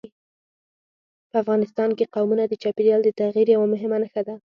په 1.29 1.35
افغانستان 1.43 1.89
کې 1.97 2.11
قومونه 2.15 2.43
د 2.47 2.53
چاپېریال 2.61 3.01
د 3.03 3.09
تغیر 3.19 3.47
یوه 3.55 3.67
مهمه 3.73 3.97
نښه 4.03 4.21
ده. 4.27 4.35